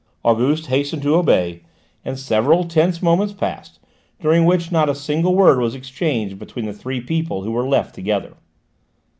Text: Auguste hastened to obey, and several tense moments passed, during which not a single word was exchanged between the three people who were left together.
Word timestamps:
Auguste 0.23 0.65
hastened 0.65 1.03
to 1.03 1.13
obey, 1.13 1.61
and 2.03 2.17
several 2.17 2.63
tense 2.63 3.03
moments 3.03 3.33
passed, 3.35 3.77
during 4.19 4.45
which 4.45 4.71
not 4.71 4.89
a 4.89 4.95
single 4.95 5.35
word 5.35 5.59
was 5.59 5.75
exchanged 5.75 6.39
between 6.39 6.65
the 6.65 6.73
three 6.73 6.99
people 6.99 7.43
who 7.43 7.51
were 7.51 7.69
left 7.69 7.93
together. 7.93 8.33